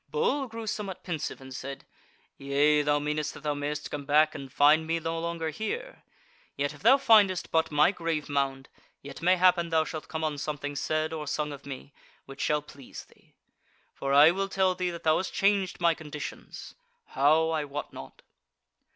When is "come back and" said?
3.91-4.51